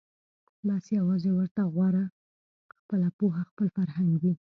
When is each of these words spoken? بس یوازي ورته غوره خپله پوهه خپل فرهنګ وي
بس 0.67 0.85
یوازي 0.97 1.31
ورته 1.33 1.61
غوره 1.73 2.05
خپله 2.77 3.07
پوهه 3.17 3.43
خپل 3.49 3.67
فرهنګ 3.75 4.11
وي 4.21 4.33